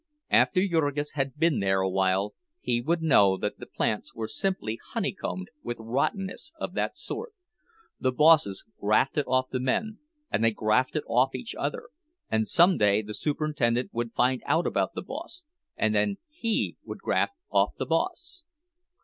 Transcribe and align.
After 0.31 0.65
Jurgis 0.67 1.11
had 1.11 1.37
been 1.37 1.59
there 1.59 1.81
awhile 1.81 2.33
he 2.59 2.81
would 2.81 3.03
know 3.03 3.37
that 3.37 3.59
the 3.59 3.67
plants 3.67 4.15
were 4.15 4.27
simply 4.27 4.79
honeycombed 4.93 5.49
with 5.61 5.77
rottenness 5.79 6.53
of 6.59 6.73
that 6.73 6.97
sort—the 6.97 8.11
bosses 8.11 8.65
grafted 8.79 9.25
off 9.27 9.51
the 9.51 9.59
men, 9.59 9.99
and 10.31 10.43
they 10.43 10.49
grafted 10.49 11.03
off 11.05 11.35
each 11.35 11.53
other; 11.53 11.89
and 12.31 12.47
some 12.47 12.79
day 12.79 13.03
the 13.03 13.13
superintendent 13.13 13.91
would 13.93 14.13
find 14.13 14.41
out 14.47 14.65
about 14.65 14.95
the 14.95 15.03
boss, 15.03 15.43
and 15.77 15.93
then 15.93 16.17
he 16.31 16.77
would 16.83 16.97
graft 16.97 17.33
off 17.51 17.75
the 17.77 17.85
boss. 17.85 18.43